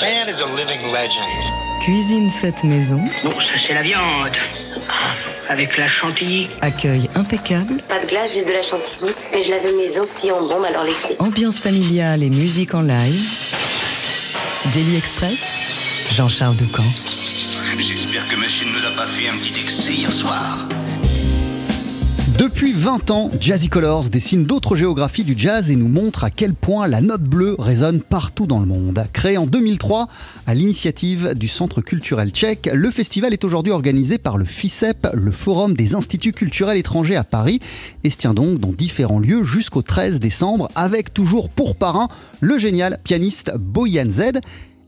[0.00, 1.80] man is a living legend.
[1.80, 2.98] Cuisine faite maison.
[3.22, 4.32] Bon, ça c'est la viande.
[5.48, 6.48] Avec la chantilly.
[6.60, 7.82] Accueil impeccable.
[7.88, 9.12] Pas de glace, juste de la chantilly.
[9.32, 11.16] Mais je l'avais maison si en bombe, alors laissez.
[11.18, 13.28] Ambiance familiale et musique en live.
[14.72, 15.40] Daily Express.
[16.12, 16.84] Jean-Charles Ducamp.
[17.78, 20.68] J'espère que monsieur ne nous a pas fait un petit excès hier soir.
[22.40, 26.54] Depuis 20 ans, Jazzy Colors dessine d'autres géographies du jazz et nous montre à quel
[26.54, 29.04] point la note bleue résonne partout dans le monde.
[29.12, 30.08] Créé en 2003
[30.46, 35.32] à l'initiative du Centre culturel tchèque, le festival est aujourd'hui organisé par le FICEP, le
[35.32, 37.60] Forum des instituts culturels étrangers à Paris,
[38.04, 42.08] et se tient donc dans différents lieux jusqu'au 13 décembre, avec toujours pour parrain
[42.40, 44.40] le génial pianiste Boyan Z.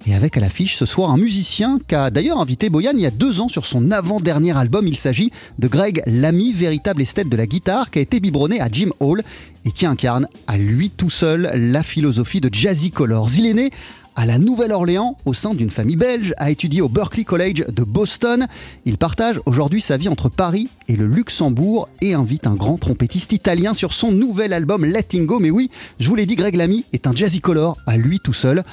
[0.04, 3.06] Et avec à l'affiche ce soir un musicien qui a d'ailleurs invité Boyan il y
[3.06, 4.88] a deux ans sur son avant-dernier album.
[4.88, 8.68] Il s'agit de Greg Lamy, véritable esthète de la guitare, qui a été biberonné à
[8.70, 9.22] Jim Hall
[9.64, 13.28] et qui incarne à lui tout seul la philosophie de Jazzy Colors.
[13.38, 13.70] Il est né
[14.16, 18.46] à la Nouvelle-Orléans au sein d'une famille belge, a étudié au Berklee College de Boston.
[18.84, 23.32] Il partage aujourd'hui sa vie entre Paris et le Luxembourg et invite un grand trompettiste
[23.32, 25.38] italien sur son nouvel album Letting Go.
[25.38, 28.34] Mais oui, je vous l'ai dit, Greg Lamy est un Jazzy Color à lui tout
[28.34, 28.64] seul.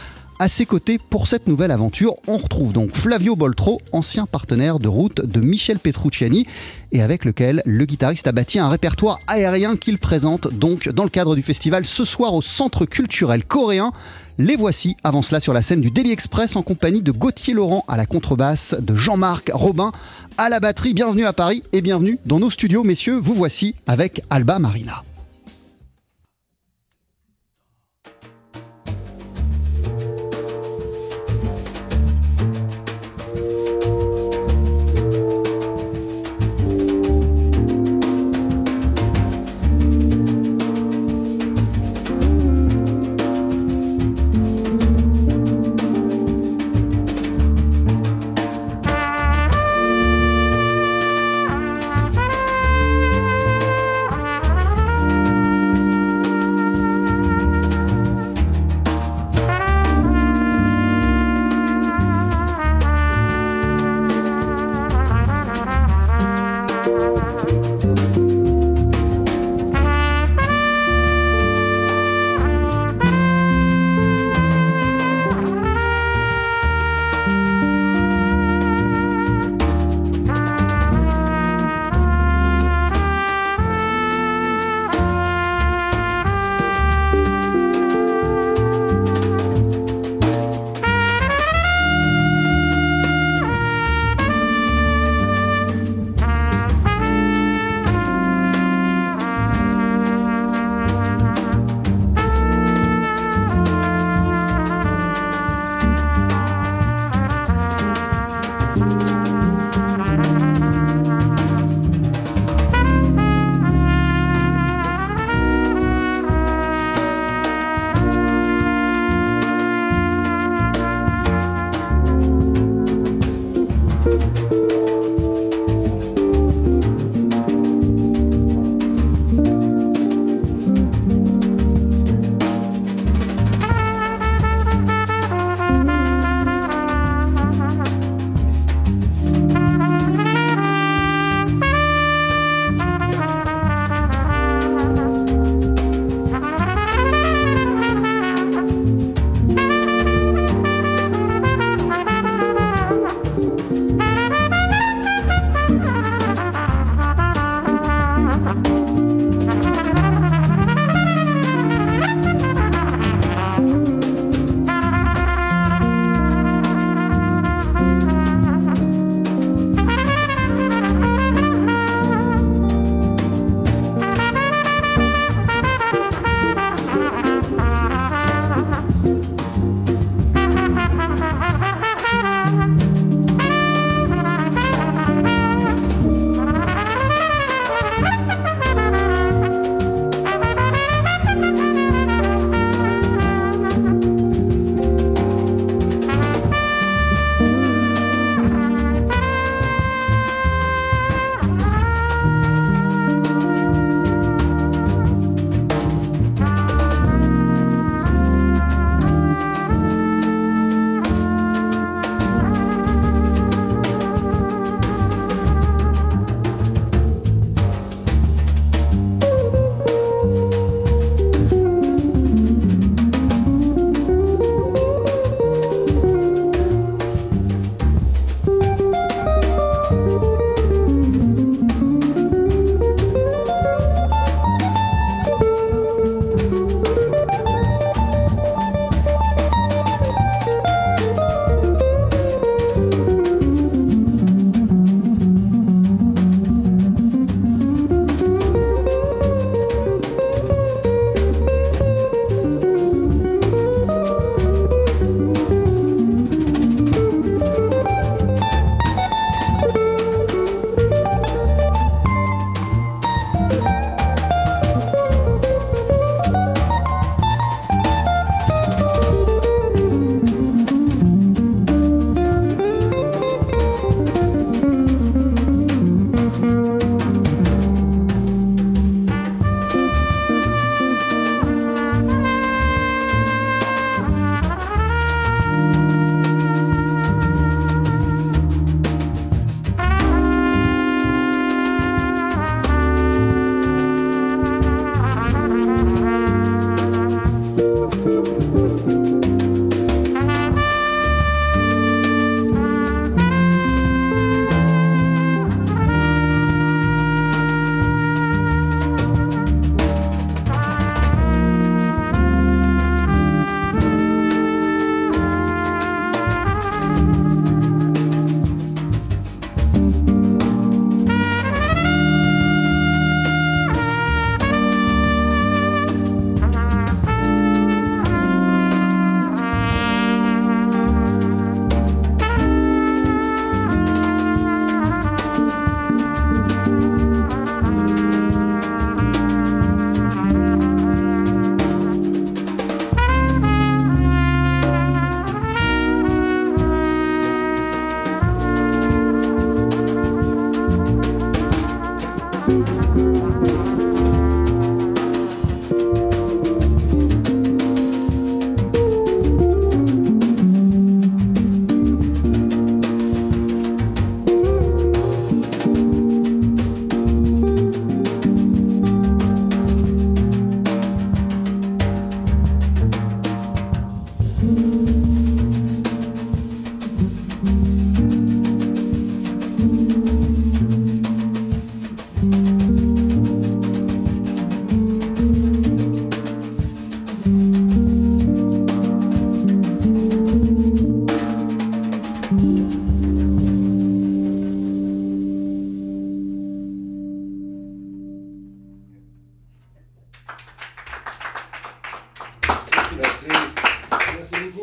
[0.42, 4.88] À ses côtés, pour cette nouvelle aventure, on retrouve donc Flavio Boltro, ancien partenaire de
[4.88, 6.46] route de Michel Petrucciani,
[6.94, 11.10] et avec lequel le guitariste a bâti un répertoire aérien qu'il présente donc dans le
[11.10, 13.92] cadre du festival ce soir au Centre culturel coréen.
[14.38, 17.84] Les voici avant cela sur la scène du Daily Express en compagnie de Gauthier Laurent
[17.90, 19.92] à la contrebasse, de Jean-Marc Robin
[20.38, 20.94] à la batterie.
[20.94, 23.20] Bienvenue à Paris et bienvenue dans nos studios, messieurs.
[23.22, 25.04] Vous voici avec Alba Marina.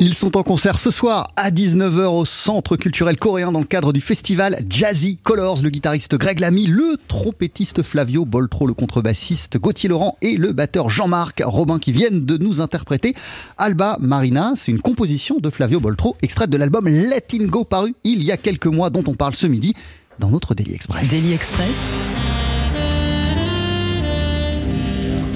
[0.07, 3.93] Ils sont en concert ce soir à 19h au Centre culturel coréen dans le cadre
[3.93, 5.63] du festival Jazzy Colors.
[5.65, 10.91] Le guitariste Greg Lamy, le trompettiste Flavio Boltro, le contrebassiste Gauthier Laurent et le batteur
[10.91, 13.17] Jean-Marc Robin qui viennent de nous interpréter
[13.59, 14.53] Alba Marina.
[14.55, 18.37] C'est une composition de Flavio Boltro, extraite de l'album Let Go paru il y a
[18.37, 19.75] quelques mois dont on parle ce midi
[20.21, 21.11] dans notre Daily Express.
[21.11, 21.77] Daily Express.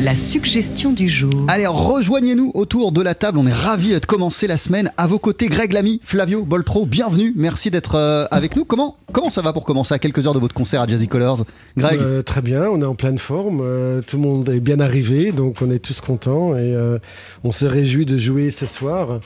[0.03, 1.31] La suggestion du jour.
[1.49, 3.37] Allez, rejoignez-nous autour de la table.
[3.39, 4.91] On est ravis de commencer la semaine.
[4.97, 7.35] À vos côtés, Greg Lamy, Flavio Boltro, bienvenue.
[7.37, 8.65] Merci d'être euh, avec nous.
[8.65, 11.45] Comment, comment ça va pour commencer à quelques heures de votre concert à Jazzy Colors
[11.77, 11.99] Greg?
[12.01, 13.61] Euh, Très bien, on est en pleine forme.
[13.63, 16.99] euh, tout le monde est bien arrivé, donc on est tous contents et euh,
[17.45, 19.21] on se réjouit de jouer ce soir.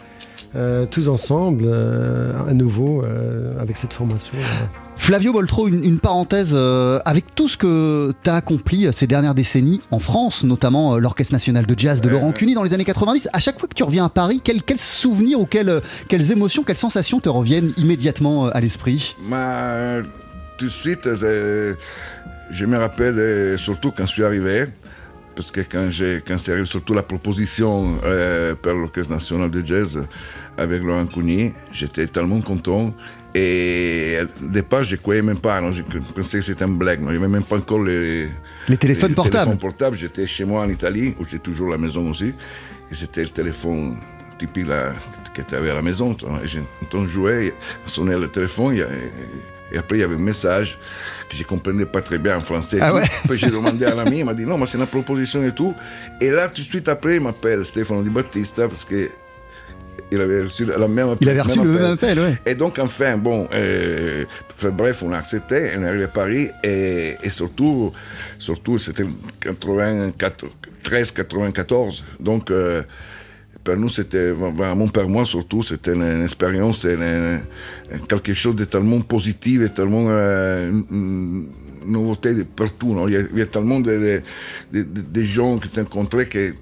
[0.56, 4.36] Euh, tous ensemble, euh, à nouveau, euh, avec cette formation.
[4.38, 4.68] là.
[4.96, 9.34] Flavio Boltro, une, une parenthèse, euh, avec tout ce que tu as accompli ces dernières
[9.34, 12.84] décennies en France, notamment euh, l'Orchestre National de Jazz de Laurent Cuny dans les années
[12.84, 16.62] 90, à chaque fois que tu reviens à Paris, quels souvenirs ou quelles, quelles émotions,
[16.62, 19.16] quelles sensations te reviennent immédiatement euh, à l'esprit?
[19.28, 19.98] Ma-
[20.56, 21.08] tout de suite,
[22.50, 24.66] je me rappelle surtout quand je suis arrivé,
[25.34, 29.66] parce que quand, j'ai, quand c'est arrivé, surtout la proposition euh, par l'Orchestre national de
[29.66, 29.98] jazz
[30.56, 32.94] avec Laurent Cougny, j'étais tellement content.
[33.34, 37.00] Et au départ, je ne croyais même pas, non, je pensais que c'était un blague.
[37.00, 38.28] non, Il n'y avait même pas encore les,
[38.68, 39.44] Les téléphones les portables.
[39.44, 39.96] téléphones portables.
[39.96, 42.32] J'étais chez moi en Italie, où j'ai toujours la maison aussi.
[42.90, 43.96] Et c'était le téléphone
[44.38, 44.92] typique là,
[45.34, 46.16] que tu avais à la maison.
[46.82, 47.54] entendu jouer,
[47.86, 48.76] sonner le téléphone.
[49.72, 50.78] et après, il y avait un message
[51.28, 52.78] que je ne comprenais pas très bien en français.
[52.80, 55.42] Ah ouais Après, j'ai demandé à l'ami, il m'a dit non, mais c'est une proposition
[55.44, 55.74] et tout.
[56.20, 59.10] Et là, tout de suite après, il m'appelle Stefano Di Battista parce que
[60.14, 62.38] il avait reçu la même Il avait reçu le même appel, ouais.
[62.46, 64.24] et donc, enfin, bon, euh,
[64.72, 67.92] bref, on a accepté, on est arrivé à Paris, et, et surtout,
[68.38, 69.04] surtout c'était
[70.84, 72.02] 13-94.
[72.20, 72.82] Donc, euh,
[73.62, 77.40] pour nous, c'était vraiment, pour moi surtout, c'était une, une expérience, une-
[77.92, 80.70] une- quelque chose de tellement positif et tellement euh,
[81.86, 82.92] nouveauté partout.
[82.94, 83.08] non?
[83.08, 84.22] Il, y a, il y a tellement de, de,
[84.72, 86.52] de- de- de gens que tu rencontrés que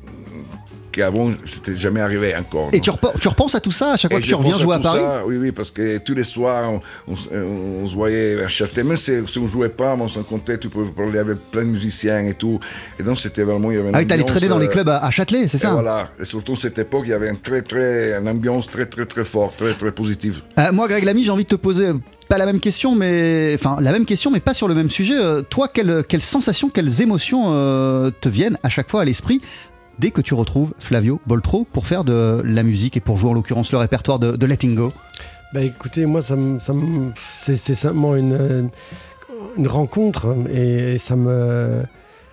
[0.93, 2.69] qu'avant, c'était jamais arrivé encore.
[2.73, 4.77] Et tu, tu repenses à tout ça à chaque fois Et que tu reviens jouer
[4.77, 7.95] à Paris ça, Oui, oui, parce que tous les soirs, on, on se- on se
[7.95, 8.85] voyait à Châtelet.
[8.85, 11.69] Même si, si on jouait pas, on se rencontrait, tu pouvais parler avec plein de
[11.71, 12.61] musiciens et tout.
[13.01, 13.71] Et donc, c'était vraiment.
[13.71, 15.49] Il y avait une Ah oui, t'allais traîner dans les euh, clubs à, à Châtelet,
[15.49, 15.71] c'est ça?
[15.73, 16.11] voilà.
[16.21, 19.25] Et surtout, cette époque, il y avait une, très, très, une ambiance très, très, très
[19.25, 20.43] forte, très, très positive.
[20.59, 21.95] Euh, moi, Greg Lamy, j'ai envie de te poser euh,
[22.29, 25.17] pas la même question, mais enfin la même question, mais pas sur le même sujet.
[25.19, 29.41] Euh, toi, quelles sensations, quelles émotions euh, te viennent à chaque fois à l'esprit?
[29.99, 33.35] Dès que tu retrouves Flavio Boltro pour faire de la musique et pour jouer en
[33.35, 34.93] l'occurrence le répertoire de, de Letting Go
[35.53, 36.37] Bah écoutez, moi, ça
[37.17, 38.63] c'est simplement une, euh,
[39.57, 41.83] une rencontre et, ça me,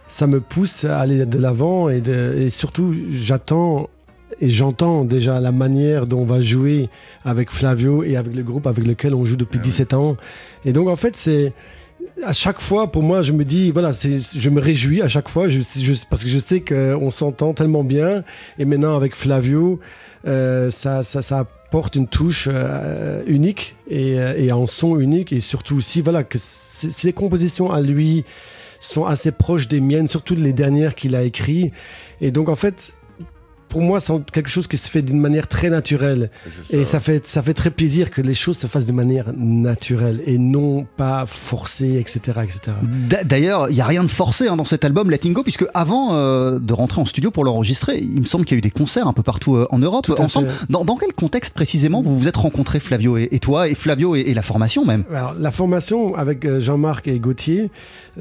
[0.08, 3.90] ça me pousse à aller de l'avant et, surtout, j'attends
[4.40, 6.90] et j'entends déjà la manière dont on va jouer
[7.26, 10.18] avec Flavio et avec le groupe avec lequel on joue depuis 17 ans.
[10.66, 11.54] Et donc, en fait, c'est
[12.26, 15.48] à chaque fois, pour moi, je me dis, voilà, je me réjouis à chaque fois,
[16.10, 18.24] parce que je sais qu'on s'entend tellement bien.
[18.58, 19.80] Et maintenant, avec Flavio,
[20.28, 21.02] euh, ça,
[21.38, 25.32] apporte une touche euh, unique et, euh, et un son unique.
[25.34, 28.26] Et surtout aussi, voilà, que ces compositions à lui
[28.80, 31.74] sont assez proches des miennes, surtout les dernières qu'il a écrites.
[32.22, 32.94] Et donc, en fait,
[33.70, 36.30] pour moi, c'est quelque chose qui se fait d'une manière très naturelle.
[36.72, 40.22] Et ça fait, ça fait très plaisir que les choses se fassent de manière naturelle
[40.26, 42.40] et non pas forcée, etc.
[42.44, 42.76] etc.
[43.10, 45.66] D'a- D'ailleurs, il n'y a rien de forcé hein, dans cet album Letting Go, puisque
[45.74, 48.62] avant euh, de rentrer en studio pour l'enregistrer, il me semble qu'il y a eu
[48.62, 50.48] des concerts un peu partout euh, en Europe ensemble.
[50.70, 54.16] Dans, dans quel contexte précisément vous vous êtes rencontrés, Flavio et, et toi, et Flavio
[54.16, 55.04] et, et la formation même?
[55.14, 57.70] Alors, la formation avec euh, Jean-Marc et Gauthier,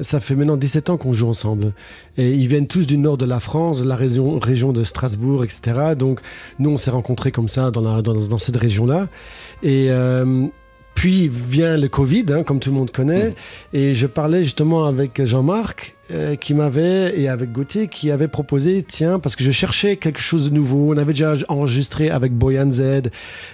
[0.01, 1.73] ça fait maintenant 17 ans qu'on joue ensemble.
[2.17, 5.43] Et ils viennent tous du nord de la France, de la région, région de Strasbourg,
[5.43, 5.95] etc.
[5.97, 6.19] Donc,
[6.59, 9.07] nous, on s'est rencontrés comme ça dans, la- dans, dans cette région-là.
[9.63, 9.87] Et.
[9.89, 10.45] euh,
[10.95, 13.33] puis vient le Covid, hein, comme tout le monde connaît,
[13.71, 18.83] et je parlais justement avec Jean-Marc, euh, qui m'avait, et avec Gauthier, qui avait proposé,
[18.83, 22.69] tiens, parce que je cherchais quelque chose de nouveau, on avait déjà enregistré avec Boyan
[22.71, 22.81] Z,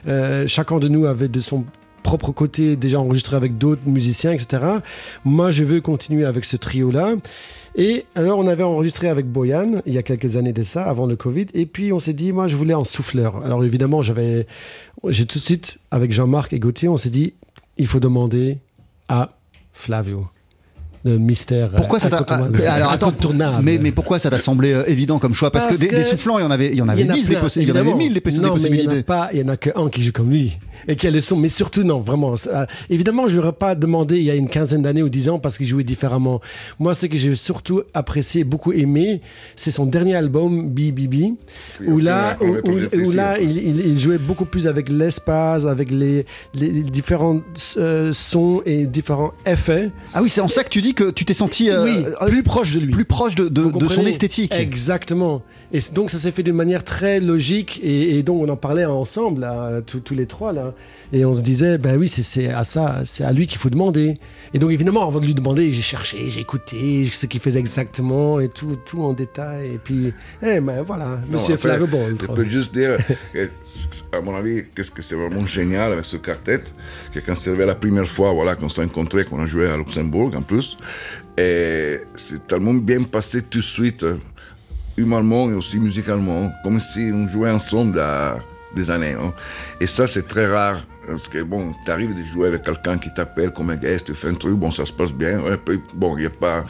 [0.08, 1.66] euh, chacun de nous avait de son
[2.06, 4.64] propre côté déjà enregistré avec d'autres musiciens, etc.
[5.26, 7.16] Moi, je veux continuer avec ce trio-là.
[7.76, 11.08] Et alors, on avait enregistré avec Boyan il y a quelques années de ça, avant
[11.08, 11.48] le Covid.
[11.56, 13.44] Et puis, on s'est dit, moi, je voulais un souffleur.
[13.44, 14.46] Alors, évidemment, j'avais,
[15.08, 17.34] j'ai tout de suite, avec Jean-Marc et Gauthier, on s'est dit,
[17.78, 18.60] il faut demander
[19.10, 19.32] à
[19.74, 20.28] Flavio.
[21.06, 21.70] De mystère.
[21.74, 23.14] euh, Pourquoi ça t'a ah, alors attends
[23.64, 25.52] mais, mais pourquoi ça t'a semblé euh, évident comme choix?
[25.52, 27.04] Parce, Parce que des, que des soufflants il y en avait il y en avait
[27.04, 27.98] y en 10 plein, il y en avait évidemment.
[27.98, 28.98] 1000 des, non, mais il n'y en possibilités.
[29.00, 30.58] a pas, il y en a qu'un qui joue comme lui
[30.88, 31.36] et qui a le son.
[31.38, 32.36] Mais surtout non, vraiment.
[32.90, 35.58] évidemment, je n'aurais pas demandé il y a une quinzaine d'années ou dix ans parce
[35.58, 36.42] qu'il jouait différemment.
[36.80, 39.22] Moi, ce que j'ai surtout apprécié, beaucoup aimé,
[39.56, 41.34] c'est son dernier album BBB,
[41.88, 46.70] où là, où, là, il, il- il jouait beaucoup plus avec l'espace, avec les, les
[46.82, 47.42] différents
[47.78, 49.92] euh, sons et différents effets.
[50.14, 52.26] Ah oui, c'est en ça que tu dis que tu t'es senti euh, oui, euh,
[52.28, 52.92] plus proche de lui.
[52.92, 54.54] plus proche de, de- Vous de son esthétique.
[54.56, 55.44] Exactement.
[55.74, 58.86] Et donc ça s'est fait d'une manière très logique et, et donc on en parlait
[58.86, 60.74] ensemble, là, tous tous les trois là.
[61.14, 64.16] Et on se disait, ben oui, c'est- à ça, c'est à lui qu'il faut demander.
[64.54, 68.40] Et donc évidemment, avant de lui demander, j'ai cherché, j'ai écouté ce qu'il faisait exactement
[68.40, 69.74] et tout, tout en détail.
[69.76, 71.88] Et puis, eh ben voilà, Monsieur Flavio
[72.22, 72.98] Je peux juste dire,
[74.14, 76.62] à mon avis, qu'est-ce que c'est vraiment génial avec ce quartet,
[77.14, 79.78] que quand c'est arrivé la première fois, voilà, qu'on s'est rencontrés, qu'on a joué à
[79.78, 80.78] Luxembourg en plus,
[81.38, 84.18] et c'est tellement bien passé tout de suite, euh,
[84.98, 88.02] humainement et aussi musicalement, comme si on jouait ensemble
[88.76, 89.14] des années.
[89.14, 89.34] non
[89.80, 90.86] Et ça, c'est très rare.
[91.08, 94.14] Parce que bon, tu arrives de jouer avec quelqu'un qui t'appelle comme un guest, tu
[94.14, 95.40] fais un truc, bon, ça se passe bien.
[95.42, 96.66] ouais, puis, bon, il n'y a pas.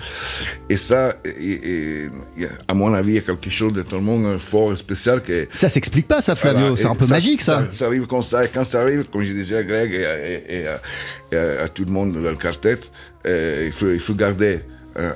[0.70, 4.38] Et ça, et- et- à mon avis, il y a quelque chose de tellement euh,
[4.38, 5.48] fort et spécial que.
[5.52, 7.68] Ça s'explique pas ça Flavio, Voilà, c'est un peu magique ça.
[7.72, 7.86] ça.
[7.88, 8.46] arrive comme ça.
[8.46, 12.20] Et quand ça arrive, comme je disais à Greg et à, tout le monde dans
[12.30, 12.80] le quartet,
[13.26, 14.62] euh, il, faut, il faut garder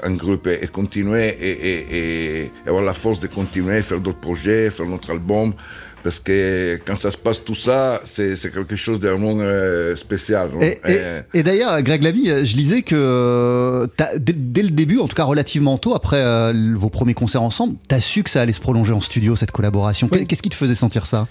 [0.03, 4.19] un groupe et, continuer et, et- et- et avoir la force de continuer, faire d'autres
[4.19, 5.53] projets, faire notre album.
[6.03, 9.95] Parce que quand ça se passe tout ça, c'est c'est quelque chose de vraiment euh,
[9.95, 10.49] spécial.
[10.53, 10.61] non?
[10.61, 10.91] Et, et-
[11.33, 14.99] Et- et d'ailleurs, Greg Lavie, euh, je lisais que euh, t'as- dès, dès le début,
[14.99, 18.41] en tout cas relativement tôt, après euh, vos premiers concerts ensemble, t'as su que ça
[18.41, 20.07] allait se prolonger en studio, cette collaboration.
[20.11, 20.25] Oui.
[20.25, 21.27] Qu'est-ce qui te faisait sentir ça?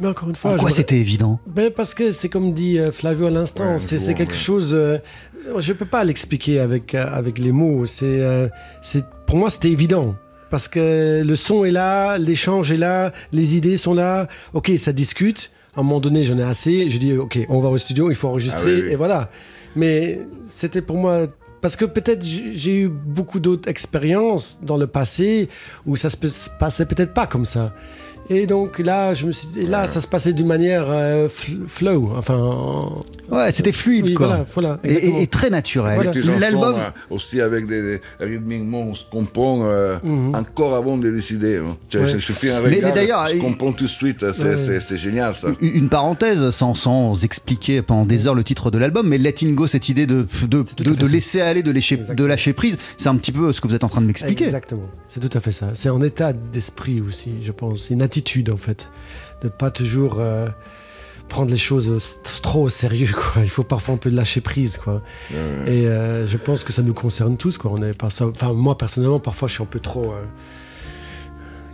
[0.00, 1.38] Mais encore une fois, En quoi je- c'était évident?
[1.46, 4.34] Ben parce que c'est comme dit euh, Flavio à l'instant, Ouais, c'est quelque ouais.
[4.38, 4.70] chose.
[4.74, 4.98] euh,
[5.58, 7.86] je peux pas l'expliquer avec euh, avec les mots.
[7.86, 8.48] C'est euh,
[8.82, 10.16] c'est pour moi c'était évident
[10.50, 14.28] parce que le son est là, l'échange est là, les idées sont là.
[14.52, 15.50] Ok, ça discute.
[15.76, 16.90] À un moment donné, j'en ai assez.
[16.90, 18.92] Je dis ok, on va au studio, il faut enregistrer Ah oui, oui.
[18.92, 19.30] et voilà.
[19.76, 21.26] Mais c'était pour moi.
[21.60, 25.48] Parce que peut-être j'ai eu beaucoup d'autres expériences dans le passé
[25.86, 26.16] où ça se
[26.58, 27.74] passait peut-être pas comme ça.
[28.32, 31.66] Et donc là, je me suis, et là, ça se passait d'une manière euh, fl-
[31.66, 32.38] flow, enfin.
[32.38, 34.26] en- Ouais, c'était fluide, oui, quoi.
[34.26, 35.18] Voilà, voilà, Et- exactement.
[35.18, 35.94] et, et très naturel.
[36.12, 36.38] Voilà.
[36.38, 39.98] L'album, euh, aussi avec des, des rythmiquement, on se comprend euh,
[40.34, 41.58] encore avant de décider.
[41.58, 41.76] hein.
[41.94, 42.12] Ouais.
[42.14, 44.24] Il suffit un Mais- mais regard, d'ailleurs, on se comprend tout de suite.
[44.32, 44.96] C'est Ouais.
[44.96, 45.48] génial ça.
[45.60, 49.66] une parenthèse, sans, sans expliquer pendant des heures le titre de l'album, mais Letting Go,
[49.66, 53.52] cette idée de, de, laisser aller, de lâcher, de lâcher prise, c'est un petit peu
[53.52, 54.44] ce que vous êtes en train de m'expliquer.
[54.44, 54.86] Exactement.
[55.08, 55.70] C'est tout à fait ça.
[55.74, 57.82] C'est un état d'esprit aussi, je pense.
[57.82, 58.19] C'est une attitude,
[58.50, 58.88] en fait.
[59.42, 60.48] De pas toujours euh,
[61.28, 63.42] prendre les choses trop au sérieux, quoi.
[63.42, 65.02] Il faut parfois un peu lâcher prise, quoi.
[65.66, 67.72] Et euh, je pense que ça nous concerne tous, quoi.
[67.72, 68.26] On est pas ça.
[68.26, 70.24] Enfin, moi, personnellement, parfois, je suis un peu trop euh,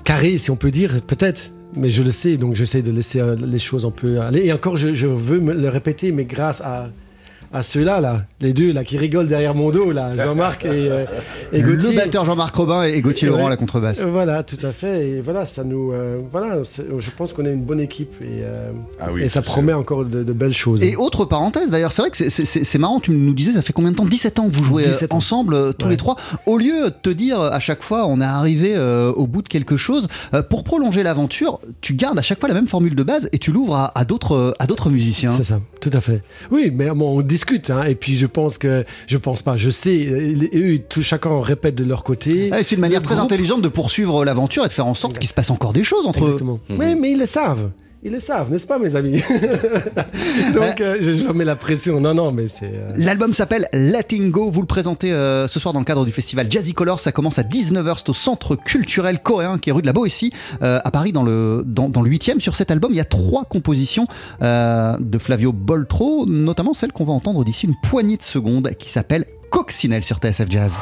[0.04, 1.50] carré, si on peut dire, peut-être.
[1.74, 4.46] Mais je le sais, donc j'essaie de laisser les choses un peu aller.
[4.46, 6.90] Et encore, je, je veux me le répéter, mais grâce à,
[7.52, 11.04] à ceux-là, là, les deux là, qui rigolent derrière mon dos, là, Jean-Marc et, euh,
[11.52, 11.96] et Le Gauthier.
[11.96, 13.28] batteur Jean-Marc Robin et Gauthier.
[13.28, 14.00] Laurent à la contrebasse.
[14.02, 15.08] Voilà, tout à fait.
[15.08, 18.70] Et voilà, ça nous, euh, voilà, je pense qu'on est une bonne équipe et, euh,
[19.00, 19.78] Ah oui, et ça promet sûr.
[19.78, 20.82] encore de, de belles choses.
[20.82, 23.90] Et autre parenthèse, d'ailleurs, c'est vrai que c'est- marrant, tu nous disais, ça fait combien
[23.92, 24.04] de temps?
[24.04, 25.16] 17 ans que vous jouez euh, 17 ans.
[25.16, 25.92] ensemble, tous Ouais.
[25.92, 26.16] les trois.
[26.46, 29.48] Au lieu de te dire à chaque fois, on est arrivé euh, au bout de
[29.48, 33.02] quelque chose, euh, pour prolonger l'aventure, tu gardes à chaque fois la même formule de
[33.02, 35.32] base et tu l'ouvres à, à d'autres musiciens.
[35.36, 36.22] C'est ça, tout à fait.
[36.50, 39.68] Oui, mais bon, on discute, hein, et puis je pense que, je pense pas, je
[39.70, 40.06] sais,
[40.54, 42.50] eux, tout chacun répète de leur côté.
[42.50, 44.94] Ouais, c'est une manière Le très groupe- intelligente de poursuivre l'aventure et de faire en
[44.94, 46.36] sorte qu'il se passe encore des choses entre eux.
[46.70, 47.70] Oui, mais ils le savent.
[48.06, 49.20] Ils le savent, n'est-ce pas, mes amis
[50.54, 51.98] Donc, euh, je, je leur mets la pression.
[52.00, 52.70] Non, non, mais c'est.
[52.72, 54.48] euh, L'album s'appelle Letting Go.
[54.48, 57.00] Vous le présentez euh, ce soir dans le cadre du festival Jazzy Colors.
[57.00, 57.94] Ça commence à 19h.
[57.98, 60.32] C'est au centre culturel coréen qui est rue de la Boétie
[60.62, 62.38] euh, à Paris dans le, dans, dans le 8e.
[62.38, 64.06] Sur cet album, il y a trois compositions
[64.40, 68.88] euh, de Flavio Boltro, notamment celle qu'on va entendre d'ici une poignée de secondes qui
[68.88, 70.78] s'appelle Coccinelle sur TSF Jazz.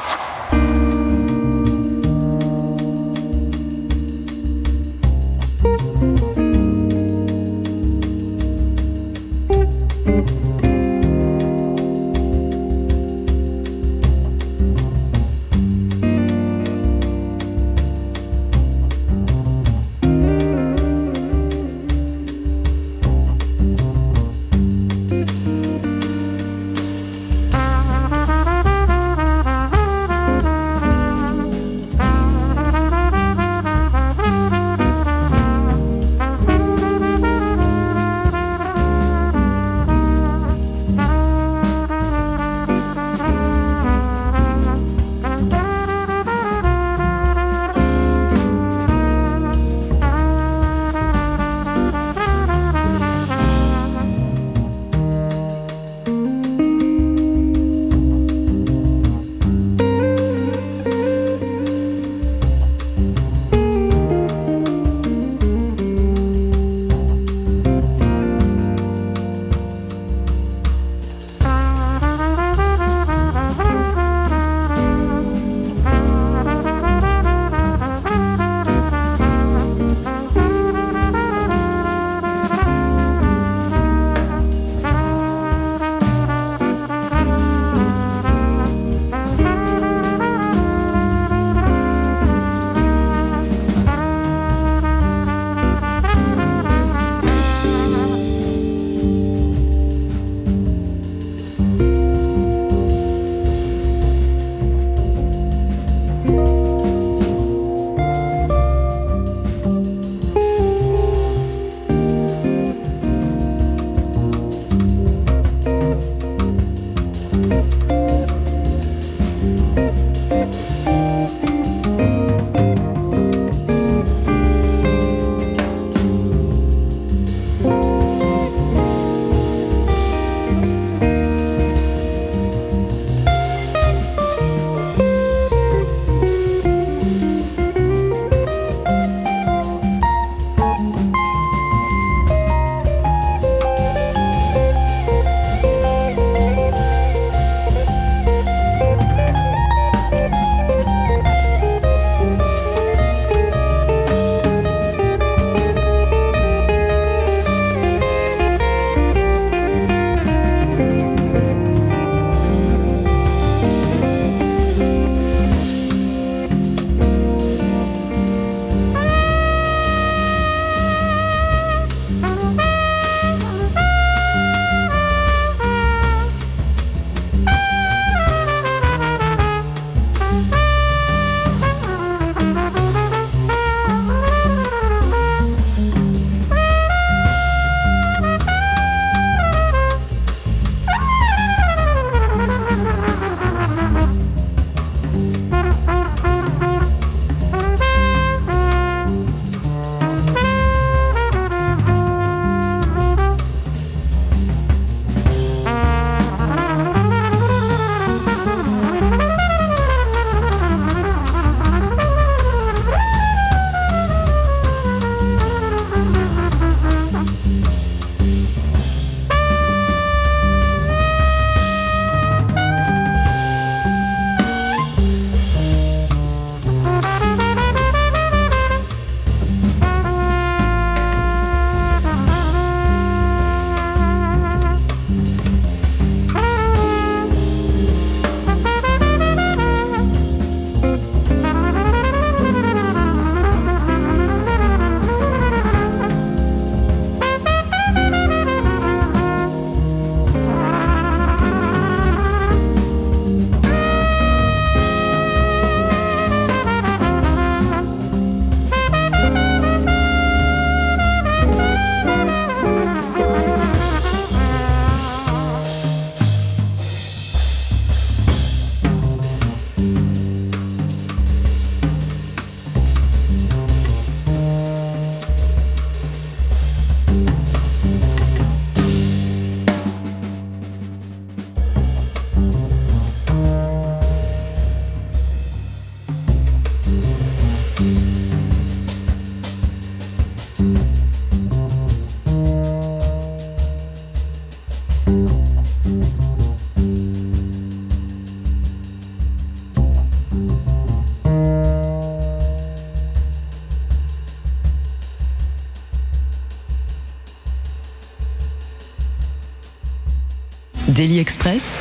[311.19, 311.79] Express.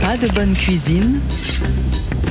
[0.00, 1.20] Pas de bonne cuisine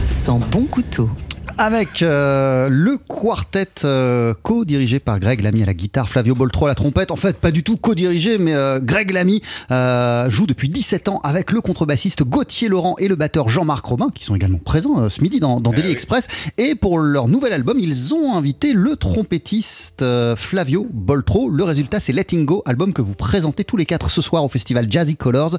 [0.06, 1.10] sans bon couteau.
[1.58, 6.68] Avec euh, le quartet euh, co-dirigé par Greg Lamy à la guitare, Flavio Boltro à
[6.68, 7.10] la trompette.
[7.10, 11.22] En fait, pas du tout co-dirigé, mais euh, Greg Lamy euh, joue depuis 17 ans
[11.24, 15.22] avec le contrebassiste Gauthier Laurent et le batteur Jean-Marc Robin, qui sont également présents ce
[15.22, 15.94] midi dans, dans Eh Daily oui.
[15.94, 16.28] Express.
[16.60, 21.50] Et pour leur nouvel album, ils ont invité le trompettiste Flavio Boltro.
[21.50, 24.50] Le résultat, c'est Letting Go, album que vous présentez tous les quatre ce soir au
[24.50, 25.58] festival Jazzy Colors.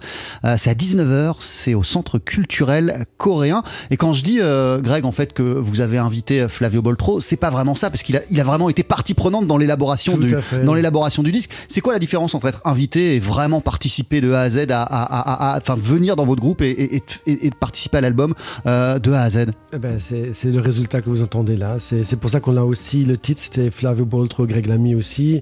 [0.56, 3.64] C'est à 19h, c'est au centre culturel coréen.
[3.90, 7.50] Et quand je dis, Greg, en fait, que vous avez invité Flavio Boltro, c'est pas
[7.56, 10.74] vraiment ça, parce qu'il a, il a vraiment été partie prenante dans l'élaboration du, dans
[10.74, 11.50] l'élaboration du disque.
[11.68, 14.82] C'est quoi la différence entre être invité et vraiment participer de A à Z, à,
[14.82, 18.00] à- à- à- enfin venir dans votre groupe et, et- et- et de participer à
[18.02, 18.34] l'album
[18.66, 19.46] euh, de A à Z?
[19.72, 21.76] Eh ben, c'est le résultat que vous entendez là.
[21.78, 25.40] C'est pour ça qu'on a aussi le titre, c'était Flavio Boltro, Greg Lamy aussi.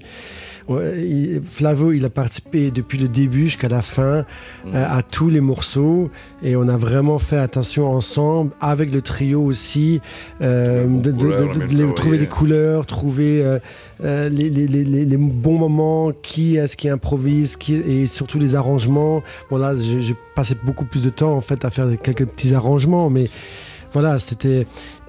[0.69, 4.25] Il- Flavio, il a participé depuis le début jusqu'à la fin
[4.67, 6.09] euh, à tous les morceaux
[6.43, 10.01] et on a vraiment fait attention ensemble avec le trio aussi
[10.41, 13.59] euh, de, couleurs, trouver des couleurs, trouver
[14.03, 19.21] euh, les, bons moments, qui est-ce qui improvise, qui, et surtout les arrangements.
[19.49, 22.53] Bon là, j'ai j'ai passé beaucoup plus de temps en fait à faire quelques petits
[22.53, 23.29] arrangements, mais
[23.93, 24.67] voilà, c'était.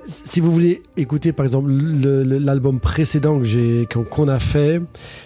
[0.09, 4.81] Si vous voulez écouter par exemple le- le- l'album précédent que j'ai qu'on a fait,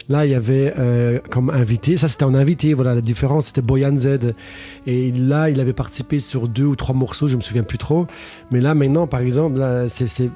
[0.08, 3.60] là il y avait euh, comme invité, ça c'était un invité, voilà la différence c'était
[3.60, 4.32] Boyan Z.
[4.86, 8.06] Et là il avait participé sur deux ou trois morceaux, je me souviens plus trop,
[8.50, 10.28] mais là maintenant par exemple là, c'est, euh,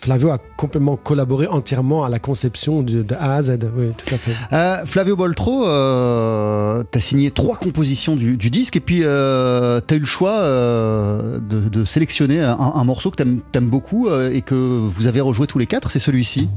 [0.00, 4.18] Flavio a complètement collaboré entièrement à la conception de, A à Z, oui tout à
[4.18, 4.32] fait.
[4.52, 10.00] Euh, Flavio Boltro, euh, t'as signé trois compositions du, disque et puis euh, t'as eu
[10.00, 15.20] le choix euh, de, sélectionner un, morceau que t'aimes t'aimes beaucoup et que vous avez
[15.20, 16.48] rejoué tous les quatre, c'est celui-ci.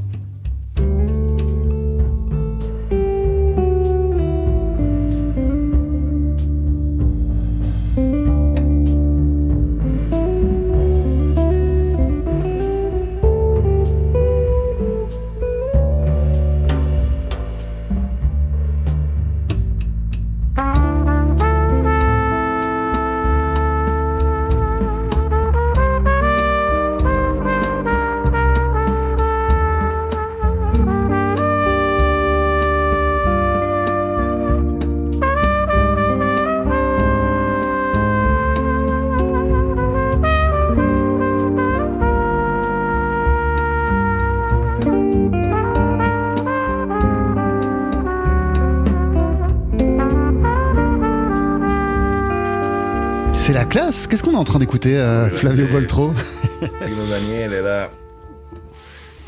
[54.12, 56.12] Qu'est-ce qu'on est en train d'écouter, euh, Flavio Boltro
[56.60, 57.90] Pino Daniel est là.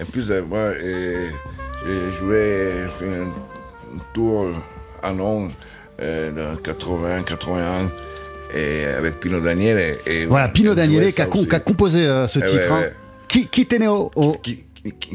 [0.02, 3.32] En plus, euh, moi, j'ai joué, fait un,
[4.14, 4.48] tour
[5.02, 5.54] à Londres
[6.02, 7.92] euh, dans 80, 81,
[8.54, 10.00] et avec Pino Daniel.
[10.06, 12.70] Et, et Voilà, Pino Daniele qui a, a composé euh, ce Eh titre.
[12.74, 12.90] ouais, hein.
[13.30, 14.66] Qui, qui au- au- Qui,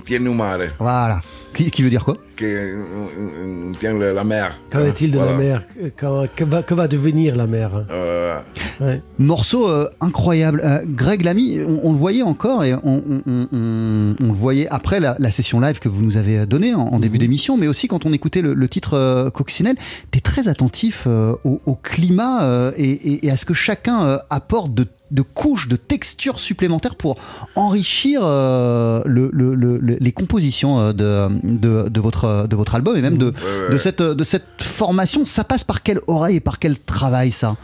[0.09, 1.21] tiene un mare, Voilà.
[1.55, 4.61] Qui, qui veut dire quoi qui euh, tient la mer.
[4.71, 5.33] Qu'en est-il de Voilà.
[5.33, 5.63] la mer
[5.99, 8.39] Quand- que, va, que va devenir la mer Euh,
[8.81, 9.03] Ouais.
[9.19, 10.61] Morceau euh, incroyable.
[10.65, 14.33] Euh, Greg Lamy, on, on le voyait encore et on, on- on- on- on le
[14.35, 17.57] voyait après la, la session live que vous nous avez donnée en, en début d'émission,
[17.57, 19.77] mais aussi quand on écoutait le, le titre euh, Coccinelle,
[20.13, 23.55] tu es très attentif euh, au, au climat euh, et, et- et à ce que
[23.55, 27.17] chacun euh, apporte de, de couches, de textures supplémentaires pour
[27.57, 32.75] enrichir euh, le- le- le- le- les compositions euh, de, de, de votre, de votre
[32.75, 33.73] album et même de, ouais, ouais.
[33.73, 35.25] de, cette, de cette formation.
[35.25, 37.57] Ça passe par quelle oreille et par quel travail ça?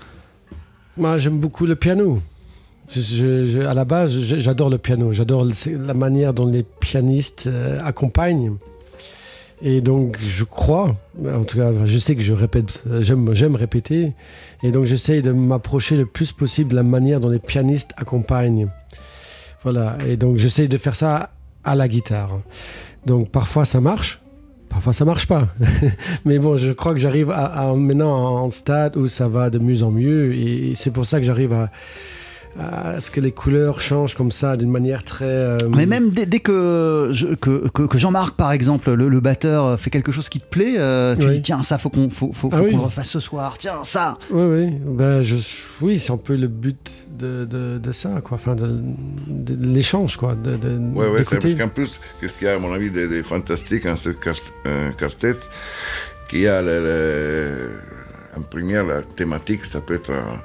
[0.96, 2.20] Moi, j'aime beaucoup le piano.
[2.88, 5.12] Je- je- je- à la base, j'adore le piano.
[5.12, 5.46] J'adore
[5.86, 8.52] la manière dont les pianistes euh, accompagnent.
[9.62, 14.12] Et donc, je crois, en tout cas, je sais que je répète, j'aime, j'aime répéter.
[14.62, 18.68] Et donc, j'essaye de m'approcher le plus possible de la manière dont les pianistes accompagnent.
[19.62, 19.96] Voilà.
[20.06, 21.30] Et donc, j'essaye de faire ça
[21.64, 22.40] à la guitare.
[23.06, 24.20] Donc, parfois, ça marche.
[24.68, 25.46] Parfois, ça marche pas.
[26.24, 28.12] Mais bon, je crois que j'arrive à, à- maintenant
[28.42, 30.34] en stade où ça va de mieux en mieux.
[30.34, 31.70] Et c'est pour ça que j'arrive à,
[32.58, 35.24] à ce que les couleurs changent comme ça d'une manière très.
[35.24, 39.20] euh, Mais même dès, dès que, je- que, que- que Jean-Marc, par exemple, le, le
[39.20, 41.32] batteur, fait quelque chose qui te plaît, euh, tu Oui.
[41.32, 42.72] dis tiens, ça, faut qu'on faut, faut- Ah faut oui.
[42.72, 43.56] le refasse ce soir.
[43.58, 44.16] Tiens, ça.
[44.30, 44.78] Oui, oui.
[44.86, 45.36] Ben, je,
[45.80, 48.36] oui, c'est un peu le but de, de, de ça, quoi.
[48.36, 48.66] Enfin, de,
[49.26, 50.34] de- de l'échange, quoi.
[50.36, 51.38] De, de, Ouais, ouais, c'est d'écouter.
[51.40, 54.20] parce qu'en plus, qu'est-ce qu'il y a, à mon avis, de, de fantastique en cette
[54.20, 54.36] quart-
[54.66, 55.34] euh, quartet,
[56.28, 57.70] qu'il y a le, le-
[58.36, 60.40] en première la thématique, ça peut être un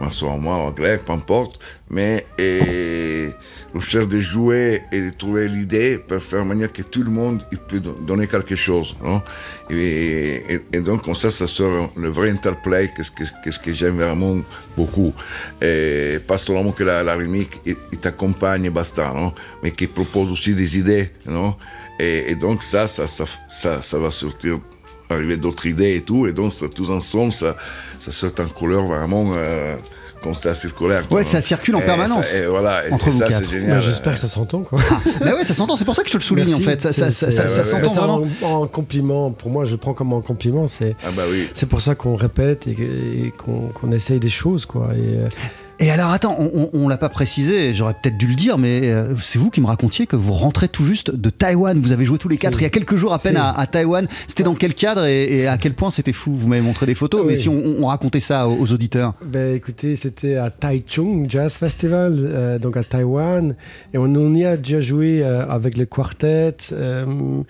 [0.00, 3.28] morceau en moi, en grec, peu importe, mais et,
[3.74, 7.44] on cherche de jouer et de trouver l'idée pour faire manière que tout le monde
[7.52, 8.96] il peut don- donner quelque chose.
[9.04, 9.22] Non
[9.70, 14.38] et, et- donc, comme ça, ça sort le vrai interplay, qu'est-ce que, que j'aime vraiment
[14.76, 15.12] beaucoup.
[15.60, 17.14] Pas seulement que la, la
[17.64, 19.32] il, t'accompagne basta, non
[19.62, 21.10] mais qui propose aussi des idées.
[21.26, 21.54] Non
[21.98, 24.58] et, et donc, ça, ça, ça, ça va sortir
[25.10, 27.56] arriver d'autres idées et tout, et donc ça, tous ensemble, ça,
[27.98, 29.76] ça sort en couleur vraiment euh,
[30.34, 31.08] ça circulaire.
[31.08, 33.26] quoi, Ouais, ça circule en Et permanence ça- et voilà, et- entre et vous ça
[33.28, 33.44] quatre.
[33.46, 33.80] c'est génial.
[33.80, 34.78] J'espère que ça s'entend, quoi.
[35.20, 35.76] Bah ouais, ça s'entend.
[35.76, 36.62] C'est pour ça que je te le souligne Merci.
[36.62, 36.82] en fait.
[36.82, 38.28] Ça, ça, ouais, s'entend vraiment.
[38.42, 40.68] En, en compliment, pour moi, je le prends comme un compliment.
[40.68, 41.48] C'est Ah bah oui.
[41.54, 44.90] c'est pour ça qu'on répète et, qu'on qu'on essaye des choses, quoi.
[44.94, 45.28] Et, euh,
[45.82, 48.82] Et alors attends, on, on, on l'a pas précisé, j'aurais peut-être dû le dire, mais
[48.84, 51.80] euh, c'est vous qui me racontiez que vous rentrez tout juste de Taïwan.
[51.80, 53.66] Vous avez joué tous les quatre il y a quelques jours à peine à, à
[53.66, 54.06] Taïwan.
[54.28, 56.36] C'était dans quel cadre et, et à quel point c'était fou?
[56.36, 57.38] Vous m'avez montré des photos, mais Oui.
[57.38, 59.14] si on, on racontait ça aux, aux auditeurs.
[59.24, 63.56] Ben écoutez, c'était à Taichung Jazz Festival, euh, donc à Taïwan,
[63.94, 67.40] et on, on y a déjà joué euh, avec le quartet euh,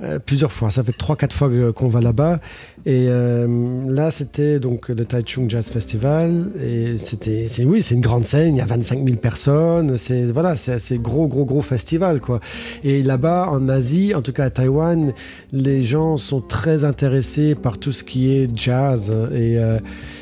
[0.00, 0.70] euh, plusieurs fois.
[0.70, 2.38] Ça fait trois, quatre fois qu'on va là-bas.
[2.86, 8.00] Et euh, là, c'était donc le Taichung Jazz Festival, et c'était, c'est oui, c'est une
[8.00, 8.56] grande scène.
[8.56, 9.96] Il y a 25 000 personnes.
[9.96, 10.54] C'est voilà,
[10.94, 12.40] gros, gros, gros festival quoi.
[12.84, 15.12] Et là-bas, en Asie, en tout cas à Taïwan,
[15.52, 19.78] les gens sont très intéressés par tout ce qui est jazz et euh,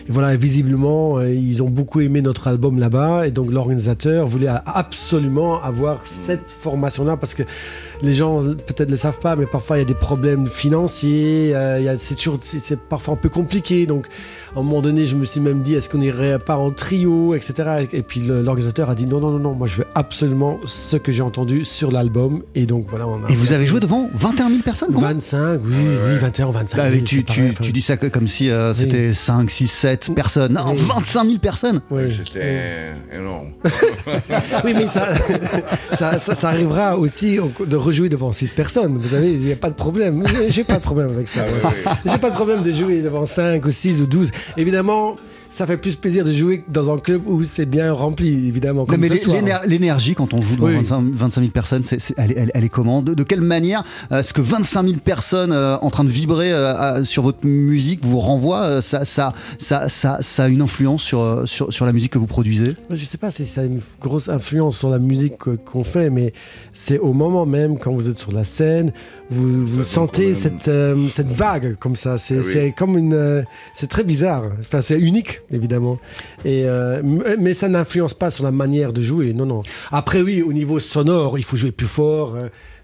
[0.08, 3.26] et voilà, visiblement, euh, ils ont beaucoup aimé notre album là-bas.
[3.26, 7.42] Et donc, l'organisateur voulait absolument avoir cette formation-là parce que
[8.02, 11.52] les gens peut-être ne le savent pas, mais parfois il y a des problèmes financiers.
[11.54, 13.86] euh, il y a- c'est toujours, c'est parfois un peu compliqué.
[13.86, 14.06] Donc,
[14.56, 17.34] à un moment donné, je me suis même dit, est-ce qu'on irait pas en trio,
[17.34, 17.86] etc.
[17.92, 20.96] Et, et puis, l'organisateur a dit, non, non, non, non, moi, je veux absolument ce
[20.96, 22.42] que j'ai entendu sur l'album.
[22.54, 23.28] Et donc, voilà, on a.
[23.30, 26.76] Et vous avez joué devant 21 000 personnes comment 25, oui, oui, 21, 25.
[26.76, 28.78] Bah, tu, c'est tu- pareil, enfin, tu dis ça comme si euh, Oui.
[28.78, 30.54] c'était 5, 6, 7 personnes.
[30.54, 30.76] Non, Oui.
[30.80, 32.02] 25 000 personnes oui.
[32.24, 33.52] C'était énorme.
[34.64, 35.06] Oui, mais ça,
[35.92, 38.98] ça, ça, ça arrivera aussi de rejouer devant 6 personnes.
[38.98, 40.22] Vous savez, il n'y a pas de problème.
[40.50, 41.44] J'ai pas de problème avec ça.
[41.86, 41.98] Ah.
[42.04, 44.30] J'ai pas de problème de jouer devant 5 ou 6 ou 12.
[44.56, 45.16] Évidemment,
[45.50, 48.86] ça fait plus plaisir de jouer dans un club où c'est bien rempli, évidemment.
[48.88, 49.08] Non, mais
[49.66, 50.76] l'énergie quand on joue devant Oui.
[50.76, 51.82] 25, 25 000 personnes,
[52.16, 53.82] elle, est- elle- elle est comment de, de quelle manière
[54.12, 58.00] euh, est-ce que 25 000 personnes euh, en train de vibrer euh, sur votre musique
[58.02, 61.86] vous renvoient euh, ça, ça, ça, ça, ça a une influence sur, euh, sur, sur
[61.86, 62.74] la musique que vous produisez?
[62.90, 66.10] Je sais pas si ça a une grosse influence sur la musique que- qu'on fait,
[66.10, 66.32] mais
[66.72, 68.92] c'est au moment même quand vous êtes sur la scène,
[69.30, 72.16] vous, vous sentez cette, euh, cette vague comme ça.
[72.18, 72.50] C'est Ah oui.
[72.52, 73.12] c'est comme une.
[73.14, 73.42] euh,
[73.74, 74.44] c'est très bizarre.
[74.60, 75.98] Enfin, c'est unique, évidemment.
[76.44, 77.02] Et, euh,
[77.38, 79.34] mais ça n'influence pas sur la manière de jouer.
[79.34, 79.62] Non, non.
[79.90, 82.38] Après, oui, au niveau sonore, il faut jouer plus fort.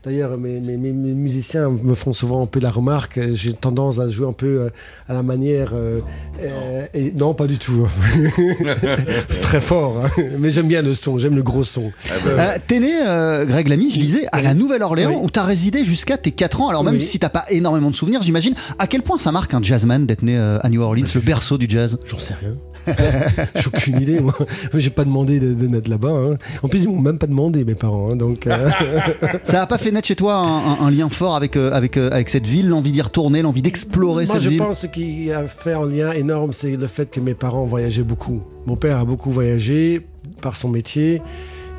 [0.05, 3.17] D'ailleurs, mes, mes- mes- mes musiciens me font souvent un peu la remarque.
[3.17, 4.69] euh, J'ai tendance à jouer un peu euh,
[5.09, 5.71] à la manière.
[5.73, 6.01] euh,
[6.43, 7.89] euh, et non, pas du tout.
[9.41, 10.03] Très fort.
[10.05, 10.11] hein.
[10.39, 11.91] Mais j'aime bien le son, j'aime le gros son.
[12.07, 15.21] Ah bah, Euh, T'es né, euh, Greg Lamy, je disais, à la Nouvelle-Orléans, Oui.
[15.23, 16.69] où t'as résidé jusqu'à tes 4 ans.
[16.69, 17.03] Alors même Oui.
[17.03, 20.23] si t'as pas énormément de souvenirs, j'imagine, à quel point ça marque un jazzman d'être
[20.23, 21.99] né à New Orleans, le berceau du jazz?
[22.07, 22.55] J'en sais rien.
[23.55, 24.35] J'ai aucune idée, moi.
[24.75, 26.09] J'ai pas demandé de, naître là-bas.
[26.33, 26.37] hein.
[26.63, 28.09] En plus, ils m'ont même pas demandé, mes parents.
[28.13, 28.69] hein, donc, euh,
[29.45, 31.97] Ça a pas fait naître chez toi un, un- un lien fort avec, euh, avec,
[31.97, 34.59] euh, avec cette ville, l'envie d'y retourner, l'envie d'explorer moi, cette je ville?
[34.59, 38.43] pense qu'il a fait un lien énorme, c'est le fait que mes parents voyageaient beaucoup.
[38.67, 40.07] Mon père a beaucoup voyagé
[40.41, 41.23] par son métier.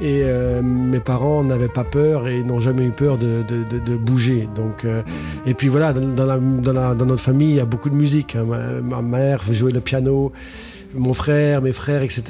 [0.02, 3.80] Et euh, mes parents n'avaient pas peur et n'ont jamais eu peur de, de- de-
[3.80, 4.50] de bouger.
[4.56, 5.02] Donc, euh,
[5.46, 7.90] et puis voilà, dans, dans la- dans la- dans notre famille, il y a beaucoup
[7.90, 8.36] de musique.
[8.36, 8.44] hein.
[8.46, 10.34] Ma, ma mère jouait le piano,
[10.94, 12.24] mon frère, mes frères, etc.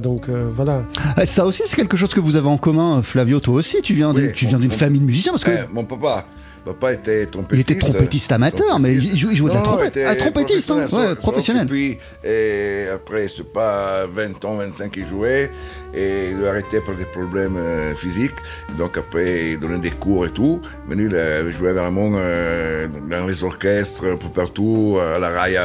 [0.00, 0.84] Donc euh, voilà.
[1.16, 3.40] Ah, Ça aussi, c'est quelque chose que vous avez en commun, Flavio.
[3.40, 5.72] Toi aussi, tu viens, de- Oui, tu viens d'une famille de musiciens parce que eh,
[5.72, 6.24] mon papa,
[6.72, 7.70] papa était trompettiste.
[7.70, 9.98] il était trompettiste amateur, mais il jou- il jouait de la trompette.
[10.04, 11.62] Ah, trompettiste, hein, professionnel, ouais, sauf- professionnel.
[11.62, 15.50] sauf que Puis, et après, c'est pas 20 ans, 25 qu'il jouait,
[15.94, 18.34] et il a arrêté pour des problèmes euh, physiques.
[18.78, 20.60] Donc après, il donnait des cours et tout.
[20.86, 21.16] Mais lui, il
[21.50, 25.64] joué vraiment euh, dans les orchestres, un peu partout, à la à-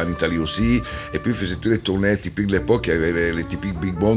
[0.00, 0.80] à- en Italie aussi.
[1.14, 2.86] Et puis, il faisait toutes les tournées typiques de l'époque.
[2.88, 4.16] Il y avait les, les typiques big bands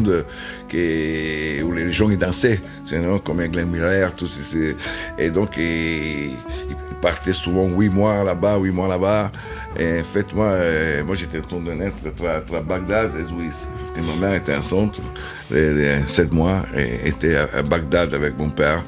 [0.73, 4.75] euh, où les gens ils dansaient, c'est, non, comme Glenn Miller, tout ces-
[5.17, 6.35] Et donc, il, il,
[6.69, 9.31] il partait souvent huit mois là-bas, huit mois là-bas.
[9.77, 13.67] En fait, moi, euh, moi j'étais retourné naître entre Bagdad et Suisse.
[13.77, 15.01] Parce que ma mère était enceinte
[15.51, 18.81] de, de sept mois et était à Bagdad avec mon père.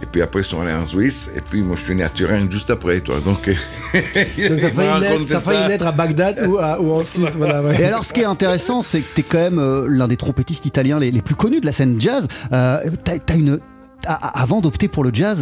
[0.00, 1.28] Et puis après, ils sont allés en Suisse.
[1.36, 3.16] Et puis, moi, je suis né à Turin juste après, toi.
[3.24, 7.34] Donc, Donc t'as failli, failli naître à Bagdad ou, à- ou en Suisse.
[7.36, 7.80] Voilà, ouais.
[7.80, 10.16] Et alors, ce qui est intéressant, c'est que tu es quand même euh, l'un des
[10.16, 12.28] trompettistes italiens les, les plus connus de la scène jazz.
[12.52, 13.58] Euh, t'as- t'as une.
[14.06, 15.40] Avant d'opter pour le jazz,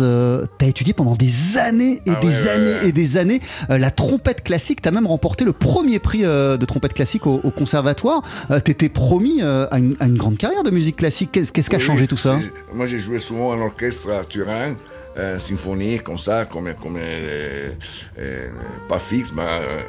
[0.58, 2.88] tu as étudié pendant des années et Ah des ouais, années ouais.
[2.88, 3.40] et des années
[3.70, 4.80] euh, la trompette classique.
[4.80, 8.22] Tu as même remporté le premier prix euh, de trompette classique au, au conservatoire.
[8.64, 11.30] tu étais promis euh, à, une, à une grande carrière de musique classique.
[11.32, 12.38] Qu'est-ce qu'est-ce qui a Oui, changé tout ça
[12.72, 14.74] Moi, j'ai joué souvent en orchestre à Turin,
[15.18, 17.70] euh, symphonie, comme ça, comme, comme euh,
[18.18, 18.48] euh,
[18.88, 19.80] pas fixe, mais euh,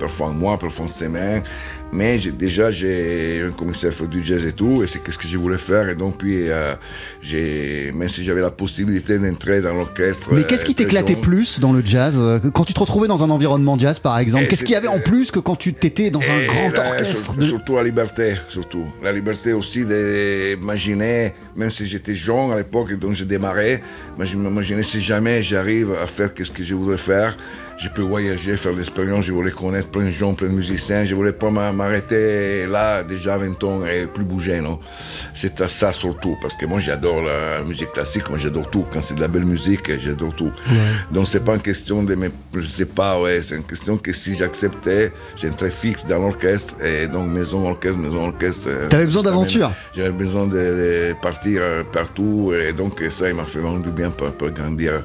[0.00, 1.42] parfois un mois, parfois une semaine.
[1.92, 5.38] Mais déjà, j'ai un commissaire fait du jazz et tout, et c'est ce que je
[5.38, 5.88] voulais faire.
[5.88, 6.74] Et donc, puis, euh,
[7.94, 10.30] même si j'avais la possibilité d'entrer dans l'orchestre.
[10.32, 13.22] Mais qu'est-ce qui euh, t'éclatait plus dans le jazz euh, Quand tu te retrouvais dans
[13.22, 15.74] un environnement jazz, par exemple, Et qu'est-ce qu'il y avait en plus que quand tu
[15.74, 18.84] t'étais dans un Et grand là, orchestre sur- de- Surtout la liberté, surtout.
[19.02, 23.82] La liberté aussi d'imaginer, même si j'étais jeune à l'époque donc j'ai démarré,
[24.18, 27.36] mais je m'imaginais si jamais j'arrive à faire ce que je voudrais faire,
[27.78, 31.14] je peux voyager, faire l'expérience, je voulais connaître plein de gens, plein de musiciens, je
[31.14, 34.78] voulais pas m'a- m'arrêter là déjà à 20 ans et plus bouger, non.
[35.34, 39.02] C'est à ça surtout, parce que moi j'adore la musique classique, moi j'adore tout, quand
[39.02, 40.50] c'est de la belle musique, j'adore tout.
[41.12, 44.12] Donc c'est pas une question de, mes, je sais pas, ouais, c'est une question que
[44.12, 48.68] si j'acceptais, j'ai un très fixe dans l'orchestre, et donc maison, orchestre, maison, orchestre.
[48.68, 49.70] euh, T'avais besoin d'aventure.
[49.94, 53.90] J'avais besoin de, de partir euh, partout, et donc ça, il m'a fait vraiment du
[53.90, 55.02] bien pour, pour grandir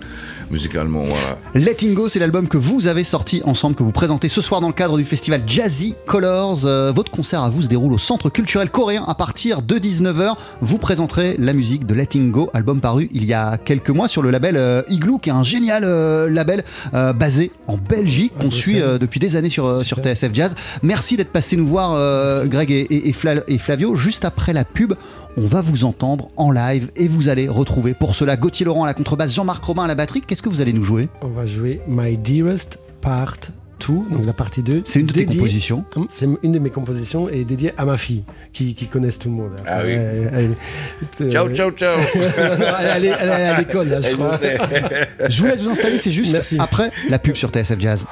[0.51, 1.37] musicalement, voilà.
[1.55, 4.67] Letting Go, c'est l'album que vous avez sorti ensemble, que vous présentez ce soir dans
[4.67, 6.65] le cadre du festival Jazzy Colors.
[6.65, 10.35] Euh, votre concert à vous se déroule au Centre culturel coréen à partir de 19h.
[10.61, 14.21] Vous présenterez la musique de Letting Go, album paru il y a quelques mois sur
[14.21, 18.51] le label euh, Igloo, qui est un génial euh, label euh, basé en Belgique, qu'on
[18.51, 19.99] suit euh, depuis des années sur, sur.
[20.01, 20.55] TSF Jazz.
[20.83, 22.45] Merci d'être passé nous voir, euh.
[22.45, 23.95] Greg et, et- et Fla- et Flavio.
[23.95, 24.93] Juste après la pub,
[25.37, 28.87] on va vous entendre en live et vous allez retrouver pour cela Gauthier Laurent à
[28.87, 30.21] la contrebasse, Jean-Marc Robin à la batterie.
[30.21, 31.09] Qu'est-ce que vous allez nous jouer?
[31.21, 33.37] On va jouer My Dearest Part
[33.87, 34.81] 2, donc la partie 2.
[34.85, 35.83] C'est une de tes compositions.
[36.09, 39.33] C'est une de mes compositions et dédiée à ma fille, qui, qui connaissent tout le
[39.35, 39.51] monde.
[39.65, 39.91] Ah oui.
[39.93, 40.29] Elle-
[41.21, 41.97] elle- euh, Ciao, ciao, ciao
[42.95, 44.37] elle, est, elle est à l'école, là, je crois.
[45.29, 46.57] Je vous laisse vous installer, c'est juste Merci.
[46.59, 48.05] après la pub sur TSF Jazz.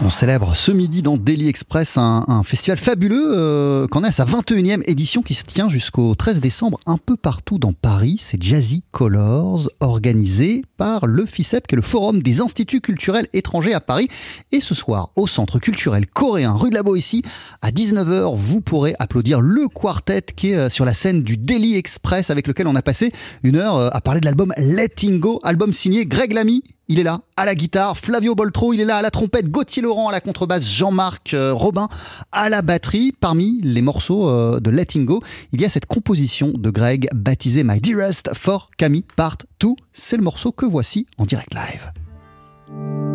[0.00, 4.24] On célèbre ce midi dans Daily Express un, festival fabuleux euh, qu'on est à sa
[4.24, 8.16] 21e édition qui se tient jusqu'au 13 décembre un peu partout dans Paris.
[8.20, 13.74] C'est Jazzy Colors, organisé par le FICEP, qui est le Forum des Instituts culturels étrangers
[13.74, 14.06] à Paris.
[14.52, 17.24] Et ce soir, au Centre culturel coréen rue de la Boétie,
[17.60, 21.74] à 19h, vous pourrez applaudir le quartet qui est euh, sur la scène du Daily
[21.74, 25.40] Express avec lequel on a passé une heure euh, à parler de l'album Letting Go,
[25.42, 26.62] album signé Greg Lamy.
[26.90, 29.82] Il est là à la guitare, Flavio Boltro, il est là à la trompette, Gauthier
[29.82, 31.86] Laurent à la contrebasse, Jean-Marc euh, Robin
[32.32, 33.12] à la batterie.
[33.12, 35.22] Parmi les morceaux euh, de Letting Go,
[35.52, 39.68] il y a cette composition de Greg baptisée My Dearest for Camille Part 2.
[39.92, 43.07] C'est le morceau que voici en direct live.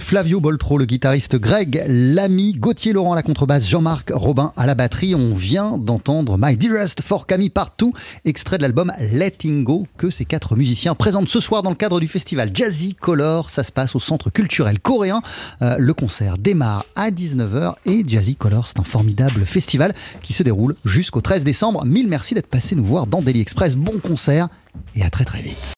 [0.00, 4.74] Flavio Boltro, le guitariste Greg Lamy, Gauthier Laurent à la contrebasse, Jean-Marc Robin à la
[4.74, 5.14] batterie.
[5.14, 7.92] On vient d'entendre My Dearest for Camille Partout,
[8.24, 12.00] extrait de l'album Letting Go que ces quatre musiciens présentent ce soir dans le cadre
[12.00, 13.50] du festival Jazzy Color.
[13.50, 15.20] Ça se passe au centre culturel coréen.
[15.60, 19.92] Euh, le concert démarre à 19h et Jazzy Color, c'est un formidable festival
[20.22, 21.84] qui se déroule jusqu'au 13 décembre.
[21.84, 23.76] Mille merci d'être passé nous voir dans Daily Express.
[23.76, 24.48] Bon concert
[24.94, 25.74] et à très très vite.